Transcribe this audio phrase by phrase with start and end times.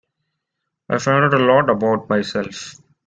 [0.89, 2.73] I found out a lot about myself.